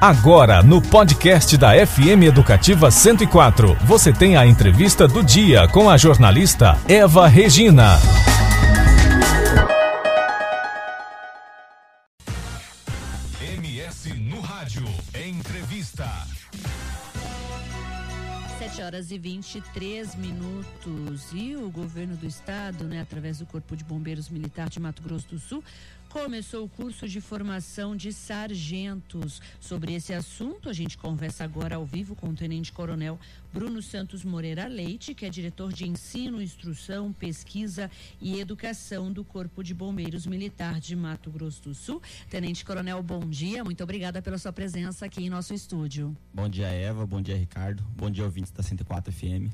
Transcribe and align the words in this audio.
Agora, 0.00 0.62
no 0.62 0.80
podcast 0.80 1.58
da 1.58 1.72
FM 1.86 2.22
Educativa 2.26 2.90
104, 2.90 3.74
você 3.84 4.10
tem 4.10 4.34
a 4.34 4.46
entrevista 4.46 5.06
do 5.06 5.22
dia 5.22 5.68
com 5.68 5.90
a 5.90 5.98
jornalista 5.98 6.78
Eva 6.88 7.28
Regina. 7.28 7.98
MS 13.42 14.14
no 14.20 14.40
Rádio. 14.40 14.86
Entrevista. 15.14 16.08
7 18.58 18.80
horas 18.80 19.10
e 19.10 19.18
23 19.18 20.14
minutos. 20.14 21.26
E 21.34 21.56
o 21.56 21.68
governo 21.68 22.16
do 22.16 22.26
estado, 22.26 22.84
né, 22.84 23.02
através 23.02 23.38
do 23.38 23.44
Corpo 23.44 23.76
de 23.76 23.84
Bombeiros 23.84 24.30
Militar 24.30 24.70
de 24.70 24.80
Mato 24.80 25.02
Grosso 25.02 25.26
do 25.30 25.38
Sul, 25.38 25.62
começou 26.10 26.64
o 26.64 26.68
curso 26.68 27.08
de 27.08 27.20
formação 27.20 27.94
de 27.94 28.12
sargentos. 28.12 29.40
Sobre 29.60 29.94
esse 29.94 30.12
assunto, 30.12 30.68
a 30.68 30.72
gente 30.72 30.98
conversa 30.98 31.44
agora 31.44 31.76
ao 31.76 31.86
vivo 31.86 32.16
com 32.16 32.30
o 32.30 32.34
Tenente 32.34 32.72
Coronel 32.72 33.18
Bruno 33.52 33.80
Santos 33.80 34.24
Moreira 34.24 34.66
Leite, 34.66 35.14
que 35.14 35.24
é 35.24 35.30
diretor 35.30 35.72
de 35.72 35.88
Ensino, 35.88 36.42
Instrução, 36.42 37.12
Pesquisa 37.12 37.88
e 38.20 38.40
Educação 38.40 39.12
do 39.12 39.22
Corpo 39.24 39.62
de 39.62 39.72
Bombeiros 39.72 40.26
Militar 40.26 40.80
de 40.80 40.96
Mato 40.96 41.30
Grosso 41.30 41.62
do 41.62 41.74
Sul. 41.74 42.02
Tenente 42.28 42.64
Coronel, 42.64 43.00
bom 43.04 43.20
dia. 43.20 43.62
Muito 43.62 43.82
obrigada 43.84 44.20
pela 44.20 44.36
sua 44.36 44.52
presença 44.52 45.06
aqui 45.06 45.24
em 45.24 45.30
nosso 45.30 45.54
estúdio. 45.54 46.16
Bom 46.34 46.48
dia, 46.48 46.66
Eva. 46.66 47.06
Bom 47.06 47.22
dia, 47.22 47.36
Ricardo. 47.36 47.84
Bom 47.96 48.10
dia, 48.10 48.24
ouvintes 48.24 48.50
da 48.50 48.64
104 48.64 49.12
FM. 49.12 49.48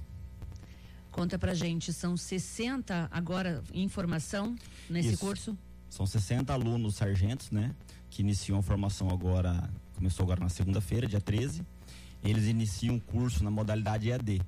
Conta 1.12 1.38
pra 1.38 1.52
gente, 1.52 1.93
são 1.93 2.16
60 2.16 3.09
agora 3.10 3.62
em 3.73 3.88
formação 3.88 4.57
nesse 4.88 5.10
Isso. 5.10 5.18
curso? 5.18 5.57
São 5.88 6.06
60 6.06 6.52
alunos 6.52 6.96
sargentos, 6.96 7.50
né? 7.50 7.74
Que 8.10 8.22
iniciam 8.22 8.58
a 8.58 8.62
formação 8.62 9.08
agora, 9.10 9.70
começou 9.95 10.24
agora 10.24 10.40
na 10.40 10.48
segunda-feira, 10.48 11.06
dia 11.06 11.20
13. 11.20 11.64
Eles 12.24 12.46
iniciam 12.46 12.96
o 12.96 13.01
curso 13.01 13.45
na 13.45 13.51
modalidade 13.51 14.10
EAD. 14.10 14.43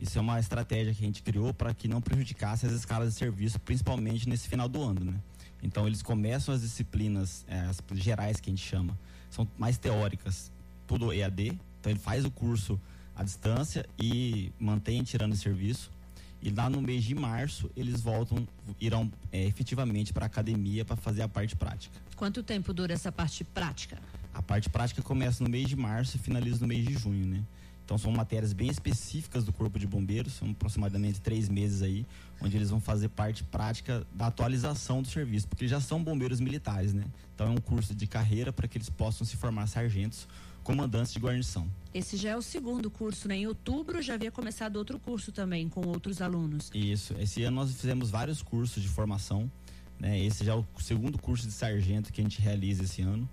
Isso 0.00 0.16
é 0.16 0.20
uma 0.20 0.38
estratégia 0.38 0.94
que 0.94 1.02
a 1.02 1.06
gente 1.06 1.22
criou 1.22 1.52
para 1.52 1.74
que 1.74 1.88
não 1.88 2.00
prejudicasse 2.00 2.66
as 2.66 2.72
escalas 2.72 3.12
de 3.12 3.18
serviço, 3.18 3.58
principalmente 3.60 4.28
nesse 4.28 4.48
final 4.48 4.68
do 4.68 4.82
ano, 4.82 5.04
né? 5.04 5.14
Então 5.62 5.86
eles 5.86 6.02
começam 6.02 6.54
as 6.54 6.60
disciplinas, 6.60 7.44
é, 7.48 7.60
as 7.60 7.82
gerais 7.94 8.40
que 8.40 8.48
a 8.48 8.52
gente 8.52 8.64
chama, 8.64 8.98
são 9.28 9.46
mais 9.58 9.76
teóricas, 9.76 10.52
tudo 10.86 11.12
EAD. 11.12 11.58
Então 11.80 11.90
ele 11.90 11.98
faz 11.98 12.24
o 12.24 12.30
curso 12.30 12.80
à 13.14 13.24
distância 13.24 13.84
e 13.98 14.52
mantém 14.58 15.02
tirando 15.02 15.34
serviço. 15.34 15.90
E 16.40 16.50
lá 16.50 16.70
no 16.70 16.80
mês 16.80 17.04
de 17.04 17.14
março 17.14 17.70
eles 17.76 18.00
voltam, 18.00 18.46
irão 18.80 19.10
é, 19.32 19.44
efetivamente 19.44 20.12
para 20.12 20.24
a 20.24 20.26
academia 20.26 20.84
para 20.84 20.96
fazer 20.96 21.22
a 21.22 21.28
parte 21.28 21.56
prática. 21.56 21.98
Quanto 22.16 22.42
tempo 22.42 22.72
dura 22.72 22.92
essa 22.92 23.10
parte 23.10 23.42
prática? 23.44 23.98
A 24.32 24.42
parte 24.42 24.68
prática 24.70 25.02
começa 25.02 25.42
no 25.42 25.50
mês 25.50 25.68
de 25.68 25.76
março 25.76 26.16
e 26.16 26.20
finaliza 26.20 26.60
no 26.60 26.68
mês 26.68 26.84
de 26.84 26.94
junho, 26.94 27.26
né? 27.26 27.42
Então 27.84 27.96
são 27.96 28.12
matérias 28.12 28.52
bem 28.52 28.68
específicas 28.68 29.44
do 29.44 29.52
Corpo 29.52 29.78
de 29.78 29.86
Bombeiros, 29.86 30.34
são 30.34 30.50
aproximadamente 30.50 31.22
três 31.22 31.48
meses 31.48 31.80
aí, 31.80 32.04
onde 32.38 32.54
eles 32.54 32.68
vão 32.68 32.78
fazer 32.78 33.08
parte 33.08 33.42
prática 33.42 34.06
da 34.12 34.26
atualização 34.26 35.00
do 35.00 35.08
serviço, 35.08 35.48
porque 35.48 35.64
eles 35.64 35.70
já 35.70 35.80
são 35.80 36.04
bombeiros 36.04 36.38
militares, 36.38 36.92
né? 36.92 37.04
Então 37.34 37.46
é 37.46 37.50
um 37.50 37.56
curso 37.56 37.94
de 37.94 38.06
carreira 38.06 38.52
para 38.52 38.68
que 38.68 38.76
eles 38.76 38.90
possam 38.90 39.26
se 39.26 39.36
formar 39.38 39.66
sargentos 39.68 40.28
comandantes 40.68 41.14
de 41.14 41.18
guarnição. 41.18 41.66
Esse 41.94 42.18
já 42.18 42.28
é 42.28 42.36
o 42.36 42.42
segundo 42.42 42.90
curso, 42.90 43.26
né? 43.26 43.38
Em 43.38 43.46
outubro 43.46 44.02
já 44.02 44.12
havia 44.12 44.30
começado 44.30 44.76
outro 44.76 44.98
curso 44.98 45.32
também 45.32 45.66
com 45.66 45.80
outros 45.86 46.20
alunos. 46.20 46.70
Isso. 46.74 47.14
Esse 47.18 47.42
ano 47.42 47.56
nós 47.56 47.72
fizemos 47.72 48.10
vários 48.10 48.42
cursos 48.42 48.82
de 48.82 48.88
formação. 48.88 49.50
Né? 49.98 50.22
Esse 50.22 50.44
já 50.44 50.52
é 50.52 50.54
o 50.54 50.66
segundo 50.78 51.16
curso 51.16 51.46
de 51.46 51.54
sargento 51.54 52.12
que 52.12 52.20
a 52.20 52.24
gente 52.24 52.42
realiza 52.42 52.84
esse 52.84 53.00
ano. 53.00 53.26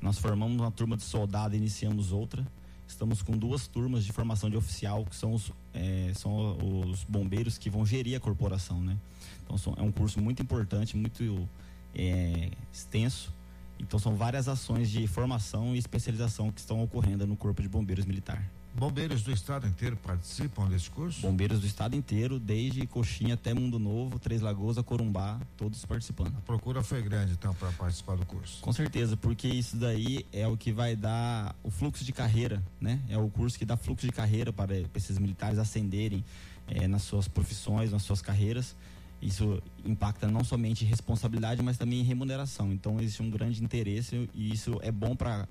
Nós 0.00 0.16
formamos 0.18 0.56
uma 0.56 0.70
turma 0.70 0.96
de 0.96 1.02
soldado 1.02 1.56
e 1.56 1.58
iniciamos 1.58 2.12
outra. 2.12 2.46
Estamos 2.86 3.20
com 3.20 3.36
duas 3.36 3.66
turmas 3.66 4.04
de 4.04 4.12
formação 4.12 4.48
de 4.48 4.56
oficial, 4.56 5.04
que 5.04 5.16
são 5.16 5.34
os, 5.34 5.50
é, 5.74 6.12
são 6.14 6.56
os 6.88 7.02
bombeiros 7.02 7.58
que 7.58 7.68
vão 7.68 7.84
gerir 7.84 8.16
a 8.16 8.20
corporação, 8.20 8.80
né? 8.80 8.96
Então 9.42 9.74
é 9.76 9.82
um 9.82 9.90
curso 9.90 10.20
muito 10.20 10.40
importante, 10.40 10.96
muito 10.96 11.48
é, 11.92 12.48
extenso. 12.72 13.34
Então 13.78 13.98
são 13.98 14.14
várias 14.14 14.48
ações 14.48 14.90
de 14.90 15.06
formação 15.06 15.74
e 15.74 15.78
especialização 15.78 16.50
que 16.50 16.60
estão 16.60 16.82
ocorrendo 16.82 17.26
no 17.26 17.36
Corpo 17.36 17.62
de 17.62 17.68
Bombeiros 17.68 18.04
Militar. 18.04 18.42
Bombeiros 18.76 19.22
do 19.22 19.32
estado 19.32 19.66
inteiro 19.66 19.96
participam 19.96 20.68
desse 20.68 20.90
curso? 20.90 21.22
Bombeiros 21.22 21.60
do 21.60 21.66
estado 21.66 21.96
inteiro, 21.96 22.38
desde 22.38 22.86
Coxinha 22.86 23.32
até 23.32 23.54
Mundo 23.54 23.78
Novo, 23.78 24.18
Três 24.18 24.42
Lagoas, 24.42 24.76
Corumbá, 24.82 25.40
todos 25.56 25.82
participando. 25.86 26.36
A 26.36 26.40
procura 26.42 26.82
foi 26.82 27.00
grande 27.00 27.32
então 27.32 27.54
para 27.54 27.72
participar 27.72 28.16
do 28.16 28.26
curso. 28.26 28.60
Com 28.60 28.72
certeza, 28.74 29.16
porque 29.16 29.48
isso 29.48 29.78
daí 29.78 30.26
é 30.30 30.46
o 30.46 30.58
que 30.58 30.72
vai 30.72 30.94
dar 30.94 31.56
o 31.62 31.70
fluxo 31.70 32.04
de 32.04 32.12
carreira, 32.12 32.62
né? 32.78 33.00
É 33.08 33.16
o 33.16 33.30
curso 33.30 33.58
que 33.58 33.64
dá 33.64 33.78
fluxo 33.78 34.04
de 34.04 34.12
carreira 34.12 34.52
para, 34.52 34.74
para 34.74 34.98
esses 34.98 35.18
militares 35.18 35.58
ascenderem 35.58 36.22
é, 36.68 36.86
nas 36.86 37.00
suas 37.00 37.26
profissões, 37.26 37.90
nas 37.90 38.02
suas 38.02 38.20
carreiras. 38.20 38.76
Isso 39.20 39.62
impacta 39.84 40.28
não 40.28 40.44
somente 40.44 40.84
em 40.84 40.88
responsabilidade, 40.88 41.62
mas 41.62 41.78
também 41.78 42.00
em 42.00 42.04
remuneração. 42.04 42.72
Então 42.72 43.00
existe 43.00 43.22
um 43.22 43.30
grande 43.30 43.62
interesse 43.62 44.28
e 44.34 44.52
isso 44.52 44.78
é 44.82 44.92
bom 44.92 45.16
para 45.16 45.48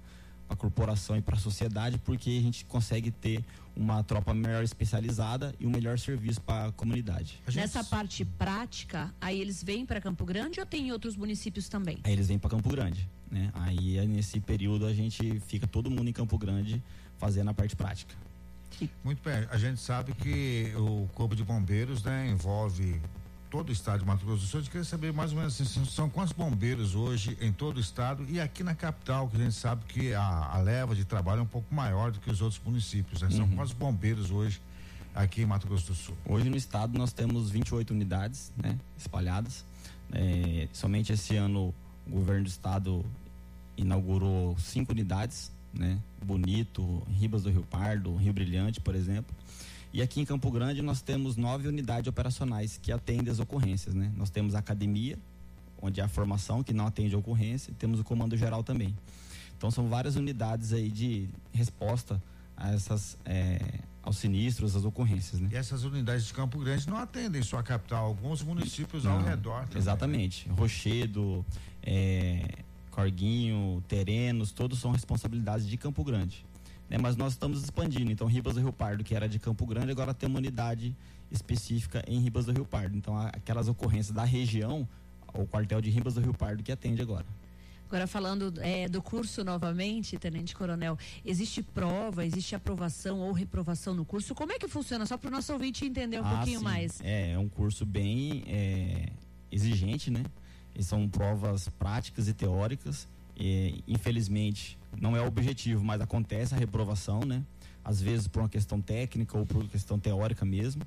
a 0.48 0.56
corporação 0.56 1.18
e 1.18 1.22
para 1.22 1.36
a 1.36 1.40
sociedade, 1.40 1.98
porque 1.98 2.30
a 2.30 2.42
gente 2.42 2.66
consegue 2.66 3.10
ter 3.10 3.44
uma 3.76 4.04
tropa 4.04 4.34
melhor 4.34 4.64
especializada 4.64 5.54
e 5.60 5.66
um 5.66 5.70
melhor 5.70 5.98
serviço 5.98 6.40
para 6.42 6.68
a 6.68 6.72
comunidade. 6.72 7.40
Gente... 7.48 7.58
Nessa 7.58 7.84
parte 7.84 8.24
prática, 8.24 9.14
aí 9.20 9.42
eles 9.42 9.64
vêm 9.64 9.86
para 9.86 10.00
Campo 10.00 10.24
Grande 10.24 10.60
ou 10.60 10.66
tem 10.66 10.88
em 10.88 10.92
outros 10.92 11.16
municípios 11.16 11.68
também? 11.68 11.98
Aí 12.04 12.14
eles 12.14 12.28
vêm 12.28 12.38
para 12.38 12.50
Campo 12.52 12.70
Grande, 12.70 13.10
né? 13.30 13.52
Aí 13.56 14.06
nesse 14.08 14.40
período 14.40 14.86
a 14.86 14.94
gente 14.94 15.40
fica 15.42 15.66
todo 15.66 15.90
mundo 15.90 16.08
em 16.08 16.14
Campo 16.14 16.38
Grande 16.38 16.82
fazendo 17.18 17.50
a 17.50 17.54
parte 17.54 17.76
prática. 17.76 18.16
Muito 19.04 19.22
bem, 19.24 19.48
a 19.50 19.58
gente 19.58 19.80
sabe 19.80 20.14
que 20.14 20.74
o 20.76 21.08
Corpo 21.14 21.36
de 21.36 21.44
Bombeiros, 21.44 22.04
né, 22.04 22.30
envolve 22.30 23.02
todo 23.56 23.70
o 23.70 23.72
estado 23.72 24.02
de 24.02 24.06
Mato 24.06 24.26
Grosso 24.26 24.42
do 24.42 24.48
Sul. 24.48 24.60
A 24.60 24.64
gente 24.64 24.70
queria 24.70 24.84
saber 24.84 25.14
mais 25.14 25.32
ou 25.32 25.38
menos 25.38 25.62
assim, 25.62 25.86
são 25.86 26.10
quantos 26.10 26.34
bombeiros 26.34 26.94
hoje 26.94 27.38
em 27.40 27.54
todo 27.54 27.78
o 27.78 27.80
estado 27.80 28.26
e 28.28 28.38
aqui 28.38 28.66
na 28.66 28.76
capital, 28.76 29.30
que 29.30 29.38
a 29.38 29.40
gente 29.40 29.56
sabe 29.56 29.86
que 29.88 30.14
a, 30.14 30.22
a 30.22 30.60
leva 30.60 30.94
de 30.94 31.06
trabalho 31.06 31.40
é 31.40 31.44
um 31.44 31.48
pouco 31.48 31.74
maior 31.74 32.12
do 32.12 32.20
que 32.20 32.30
os 32.30 32.42
outros 32.42 32.62
municípios. 32.66 33.22
Né? 33.22 33.30
São 33.32 33.46
uhum. 33.46 33.56
quantos 33.56 33.72
bombeiros 33.72 34.30
hoje 34.30 34.60
aqui 35.14 35.44
em 35.44 35.46
Mato 35.46 35.68
Grosso 35.68 35.88
do 35.88 35.96
Sul? 35.96 36.18
Hoje 36.26 36.50
no 36.50 36.58
estado 36.58 36.98
nós 36.98 37.14
temos 37.14 37.50
28 37.50 37.92
unidades 37.92 38.52
né, 38.62 38.78
espalhadas. 38.98 39.64
É, 40.12 40.68
somente 40.74 41.14
esse 41.14 41.38
ano 41.38 41.74
o 42.06 42.12
governo 42.12 42.44
do 42.44 42.50
estado 42.50 43.06
inaugurou 43.78 44.60
cinco 44.60 44.92
unidades, 44.92 45.50
né? 45.74 45.98
Bonito, 46.22 47.02
Ribas 47.10 47.44
do 47.44 47.50
Rio 47.50 47.64
Pardo, 47.64 48.18
Rio 48.18 48.34
Brilhante, 48.34 48.82
por 48.82 48.96
exemplo. 48.96 49.34
E 49.96 50.02
aqui 50.02 50.20
em 50.20 50.26
Campo 50.26 50.52
Grande 50.52 50.82
nós 50.82 51.02
temos 51.02 51.38
nove 51.38 51.70
unidades 51.70 52.10
operacionais 52.10 52.78
que 52.78 52.92
atendem 52.92 53.32
as 53.32 53.40
ocorrências, 53.40 53.96
né? 53.96 54.12
Nós 54.18 54.30
temos 54.30 54.54
a 54.54 54.60
academia, 54.60 55.18
onde 55.82 56.02
é 56.02 56.04
a 56.04 56.08
formação 56.10 56.62
que 56.62 56.74
não 56.74 56.86
atende 56.86 57.16
a 57.16 57.18
ocorrência, 57.18 57.72
e 57.72 57.76
temos 57.76 57.98
o 58.02 58.04
comando 58.04 58.36
geral 58.36 58.62
também. 58.62 58.94
Então 59.58 59.72
são 59.72 59.88
várias 59.88 60.18
unidades 60.18 60.74
aí 60.74 60.92
de 60.92 61.30
resposta 61.54 62.22
a 62.58 62.74
essas 62.74 63.18
é, 63.24 63.80
aos 64.04 64.18
sinistros, 64.18 64.76
às 64.76 64.84
ocorrências, 64.84 65.40
né? 65.40 65.48
E 65.54 65.56
essas 65.56 65.86
unidades 65.86 66.26
de 66.26 66.34
Campo 66.34 66.60
Grande 66.60 66.90
não 66.90 66.98
atendem 66.98 67.42
só 67.42 67.60
a 67.60 67.64
capital, 67.64 68.04
alguns 68.04 68.44
municípios 68.44 69.06
não, 69.06 69.14
ao 69.14 69.24
redor. 69.24 69.62
Também. 69.62 69.78
Exatamente, 69.78 70.50
Rochedo, 70.50 71.46
é, 71.82 72.46
Corguinho, 72.92 73.82
Terenos, 73.88 74.52
todos 74.52 74.78
são 74.78 74.92
responsabilidades 74.92 75.66
de 75.66 75.78
Campo 75.78 76.04
Grande. 76.04 76.46
Né? 76.90 76.98
Mas 76.98 77.16
nós 77.16 77.34
estamos 77.34 77.64
expandindo. 77.64 78.12
Então, 78.12 78.28
Ribas 78.28 78.56
do 78.56 78.62
Rio 78.62 78.74
Pardo, 78.74 79.04
que 79.04 79.16
era 79.16 79.28
de 79.28 79.40
Campo 79.40 79.66
Grande, 79.66 79.92
agora 79.92 80.14
tem 80.14 80.30
uma 80.30 80.40
unidade 80.40 80.96
específica 81.32 82.04
em 82.08 82.20
Ribas 82.20 82.46
do 82.46 82.52
Rio 82.52 82.66
Pardo. 82.66 82.96
Então, 82.96 83.18
aquelas 83.18 83.68
ocorrências 83.68 84.16
da 84.16 84.24
região, 84.24 84.88
o 85.34 85.46
quartel 85.46 85.82
de 85.82 85.90
Ribas 85.90 86.16
do 86.16 86.22
Rio 86.22 86.34
Pardo 86.34 86.64
que 86.64 86.72
atende 86.72 87.02
agora. 87.02 87.26
Agora 87.88 88.08
falando 88.08 88.52
é, 88.62 88.90
do 88.90 89.02
curso 89.02 89.44
novamente, 89.44 90.18
Tenente 90.18 90.56
Coronel, 90.56 90.98
existe 91.24 91.62
prova, 91.62 92.26
existe 92.26 92.56
aprovação 92.56 93.20
ou 93.20 93.32
reprovação 93.32 93.94
no 93.94 94.04
curso? 94.04 94.34
Como 94.34 94.52
é 94.52 94.58
que 94.58 94.68
funciona? 94.68 95.06
Só 95.06 95.18
para 95.18 95.28
o 95.28 95.32
nosso 95.32 95.54
ouvinte 95.54 95.86
entender 95.86 96.20
um 96.20 96.26
ah, 96.26 96.38
pouquinho 96.38 96.60
sim. 96.60 96.66
mais. 96.66 97.00
É, 97.02 97.34
é 97.34 97.40
um 97.40 97.48
curso 97.48 97.86
bem 97.86 98.44
é, 98.48 99.10
exigente, 99.52 100.10
né? 100.10 100.24
E 100.76 100.84
são 100.84 101.08
provas 101.08 101.70
práticas 101.70 102.28
e 102.28 102.34
teóricas. 102.34 103.08
E, 103.38 103.84
infelizmente, 103.88 104.78
não 105.00 105.16
é 105.16 105.22
o 105.22 105.28
objetivo, 105.28 105.84
mas 105.84 106.02
acontece 106.02 106.54
a 106.54 106.58
reprovação, 106.58 107.22
né? 107.22 107.44
Às 107.84 108.02
vezes 108.02 108.28
por 108.28 108.42
uma 108.42 108.50
questão 108.50 108.82
técnica 108.82 109.38
ou 109.38 109.46
por 109.46 109.58
uma 109.58 109.70
questão 109.70 110.00
teórica 110.00 110.46
mesmo. 110.46 110.84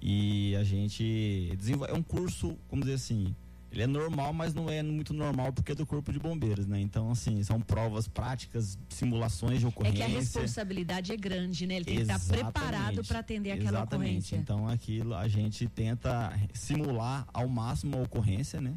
E 0.00 0.54
a 0.56 0.64
gente 0.64 1.52
desenvolve. 1.58 1.92
É 1.92 1.96
um 1.96 2.02
curso, 2.02 2.56
como 2.68 2.82
dizer 2.82 2.94
assim, 2.94 3.34
ele 3.70 3.82
é 3.82 3.86
normal, 3.86 4.32
mas 4.32 4.54
não 4.54 4.70
é 4.70 4.82
muito 4.82 5.12
normal 5.12 5.52
porque 5.52 5.72
é 5.72 5.74
do 5.74 5.84
corpo 5.84 6.10
de 6.10 6.18
bombeiros, 6.18 6.66
né? 6.66 6.80
Então, 6.80 7.10
assim, 7.10 7.42
são 7.42 7.60
provas 7.60 8.08
práticas, 8.08 8.78
simulações 8.88 9.60
de 9.60 9.66
ocorrência. 9.66 10.04
É 10.04 10.06
que 10.06 10.12
a 10.14 10.18
responsabilidade 10.18 11.12
é 11.12 11.16
grande, 11.16 11.66
né? 11.66 11.76
Ele 11.76 11.84
tem 11.84 11.98
Exatamente. 11.98 12.28
que 12.28 12.34
estar 12.34 12.52
preparado 12.52 13.04
para 13.04 13.18
atender 13.18 13.52
aquela 13.52 13.80
Exatamente. 13.80 14.08
ocorrência. 14.08 14.36
Então, 14.36 14.66
aquilo 14.68 15.14
a 15.14 15.28
gente 15.28 15.68
tenta 15.68 16.32
simular 16.54 17.26
ao 17.32 17.46
máximo 17.46 17.98
a 17.98 18.02
ocorrência, 18.02 18.60
né? 18.60 18.74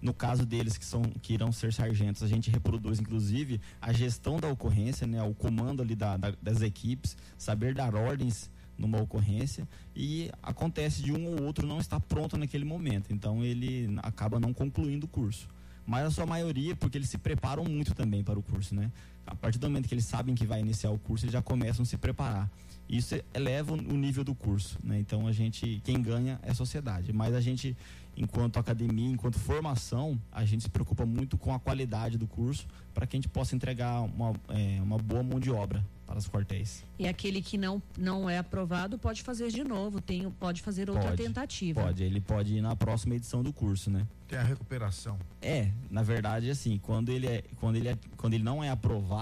No 0.00 0.14
caso 0.14 0.46
deles 0.46 0.78
que 0.78 0.84
são 0.84 1.02
que 1.02 1.34
irão 1.34 1.52
ser 1.52 1.72
sargentos, 1.72 2.22
a 2.22 2.26
gente 2.26 2.50
reproduz 2.50 2.98
inclusive 2.98 3.60
a 3.80 3.92
gestão 3.92 4.38
da 4.38 4.48
ocorrência, 4.48 5.06
né, 5.06 5.22
o 5.22 5.34
comando 5.34 5.82
ali 5.82 5.94
da, 5.94 6.16
da, 6.16 6.32
das 6.40 6.62
equipes, 6.62 7.16
saber 7.36 7.74
dar 7.74 7.94
ordens 7.94 8.50
numa 8.78 9.00
ocorrência 9.00 9.68
e 9.94 10.30
acontece 10.42 11.02
de 11.02 11.12
um 11.12 11.26
ou 11.26 11.42
outro 11.42 11.66
não 11.66 11.78
estar 11.78 12.00
pronto 12.00 12.38
naquele 12.38 12.64
momento, 12.64 13.12
então 13.12 13.44
ele 13.44 13.94
acaba 14.02 14.40
não 14.40 14.54
concluindo 14.54 15.04
o 15.04 15.08
curso. 15.08 15.46
Mas 15.86 16.06
a 16.06 16.10
sua 16.10 16.26
maioria, 16.26 16.76
porque 16.76 16.96
eles 16.96 17.10
se 17.10 17.18
preparam 17.18 17.64
muito 17.64 17.94
também 17.94 18.22
para 18.22 18.38
o 18.38 18.42
curso, 18.42 18.74
né? 18.74 18.90
A 19.30 19.34
partir 19.34 19.58
do 19.58 19.68
momento 19.68 19.88
que 19.88 19.94
eles 19.94 20.04
sabem 20.04 20.34
que 20.34 20.44
vai 20.44 20.60
iniciar 20.60 20.90
o 20.90 20.98
curso, 20.98 21.24
eles 21.24 21.32
já 21.32 21.40
começam 21.40 21.82
a 21.82 21.86
se 21.86 21.96
preparar. 21.96 22.50
Isso 22.88 23.14
eleva 23.32 23.72
o 23.72 23.76
nível 23.76 24.24
do 24.24 24.34
curso, 24.34 24.76
né? 24.82 24.98
Então 24.98 25.26
a 25.28 25.32
gente, 25.32 25.80
quem 25.84 26.02
ganha 26.02 26.40
é 26.42 26.50
a 26.50 26.54
sociedade, 26.54 27.12
mas 27.12 27.34
a 27.34 27.40
gente 27.40 27.76
enquanto 28.16 28.58
academia, 28.58 29.08
enquanto 29.10 29.38
formação, 29.38 30.20
a 30.30 30.44
gente 30.44 30.64
se 30.64 30.68
preocupa 30.68 31.06
muito 31.06 31.38
com 31.38 31.54
a 31.54 31.58
qualidade 31.58 32.18
do 32.18 32.26
curso 32.26 32.66
para 32.92 33.06
que 33.06 33.16
a 33.16 33.18
gente 33.18 33.28
possa 33.28 33.54
entregar 33.54 34.00
uma, 34.00 34.34
é, 34.48 34.80
uma 34.82 34.98
boa 34.98 35.22
mão 35.22 35.40
de 35.40 35.50
obra 35.50 35.84
para 36.06 36.18
os 36.18 36.28
quartéis. 36.28 36.84
E 36.98 37.06
aquele 37.06 37.40
que 37.40 37.56
não, 37.56 37.80
não 37.96 38.28
é 38.28 38.36
aprovado 38.36 38.98
pode 38.98 39.22
fazer 39.22 39.48
de 39.50 39.62
novo, 39.62 40.00
tem, 40.00 40.28
pode 40.32 40.60
fazer 40.60 40.90
outra 40.90 41.10
pode, 41.10 41.22
tentativa. 41.22 41.82
Pode, 41.82 42.02
ele 42.02 42.20
pode 42.20 42.56
ir 42.56 42.60
na 42.60 42.74
próxima 42.74 43.14
edição 43.14 43.42
do 43.42 43.52
curso, 43.52 43.90
né? 43.90 44.04
Tem 44.26 44.36
a 44.36 44.42
recuperação. 44.42 45.16
É, 45.40 45.70
na 45.88 46.02
verdade, 46.02 46.50
assim, 46.50 46.78
quando 46.78 47.10
ele, 47.10 47.28
é, 47.28 47.44
quando 47.60 47.76
ele, 47.76 47.88
é, 47.88 47.98
quando 48.16 48.34
ele 48.34 48.42
não 48.42 48.62
é 48.62 48.70
aprovado, 48.70 49.19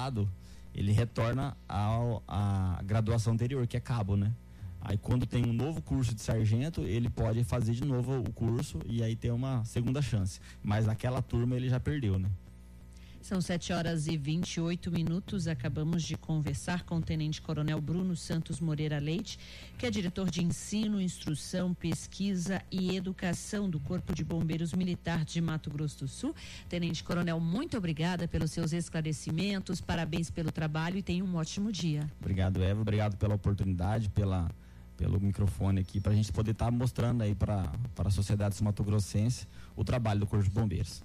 ele 0.75 0.93
retorna 0.93 1.57
ao, 1.69 2.23
à 2.29 2.81
graduação 2.85 3.33
anterior, 3.33 3.67
que 3.67 3.77
é 3.77 3.81
cabo, 3.81 4.17
né? 4.17 4.33
Aí 4.81 4.97
quando 4.97 5.27
tem 5.27 5.45
um 5.45 5.53
novo 5.53 5.83
curso 5.83 6.15
de 6.15 6.21
sargento, 6.21 6.83
ele 6.83 7.11
pode 7.11 7.43
fazer 7.43 7.73
de 7.73 7.85
novo 7.85 8.21
o 8.21 8.33
curso 8.33 8.81
e 8.87 9.03
aí 9.03 9.17
ter 9.17 9.33
uma 9.33 9.65
segunda 9.65 10.01
chance. 10.01 10.41
Mas 10.63 10.87
naquela 10.87 11.21
turma 11.21 11.57
ele 11.57 11.69
já 11.69 11.81
perdeu, 11.81 12.19
né? 12.19 12.31
São 13.21 13.41
7 13.41 13.73
horas 13.73 14.07
e 14.07 14.17
28 14.17 14.91
minutos. 14.91 15.49
Acabamos 15.49 16.03
de 16.03 16.17
conversar 16.17 16.85
com 16.85 16.97
o 16.97 17.03
Tenente 17.03 17.43
Coronel 17.43 17.81
Bruno 17.81 18.17
Santos 18.17 18.61
Moreira 18.61 18.99
Leite, 18.99 19.39
que 19.77 19.87
é 19.87 19.91
diretor 19.91 20.31
de 20.31 20.43
ensino, 20.43 21.01
instrução, 21.01 21.75
pesquisa 21.75 22.63
e 22.71 22.97
educação 22.97 23.69
do 23.69 23.79
Corpo 23.81 24.15
de 24.15 24.25
Bombeiros 24.25 24.73
Militar 24.73 25.25
de 25.25 25.41
Mato 25.41 25.69
Grosso 25.69 26.01
do 26.01 26.09
Sul. 26.09 26.35
Tenente 26.69 27.05
Coronel, 27.05 27.39
muito 27.41 27.77
obrigada 27.77 28.27
pelos 28.27 28.51
seus 28.51 28.73
esclarecimentos, 28.73 29.81
parabéns 29.81 30.31
pelo 30.31 30.51
trabalho 30.51 30.97
e 30.97 31.03
tenha 31.03 31.25
um 31.25 31.37
ótimo 31.37 31.71
dia. 31.73 32.09
Obrigado, 32.21 32.63
Eva. 32.63 32.81
Obrigado 32.81 33.17
pela 33.17 33.35
oportunidade, 33.35 34.09
pela 34.09 34.49
pelo 34.97 35.21
microfone 35.21 35.81
aqui 35.81 36.01
para 36.01 36.11
a 36.11 36.15
gente 36.15 36.33
poder 36.33 36.51
estar 36.51 36.65
tá 36.65 36.71
mostrando 36.73 37.23
aí 37.23 37.33
para 37.33 37.71
a 37.99 38.11
sociedade 38.11 38.61
mato-grossense 38.63 39.47
o 39.77 39.85
trabalho 39.85 40.19
do 40.19 40.27
Corpo 40.27 40.45
de 40.45 40.51
Bombeiros. 40.51 41.05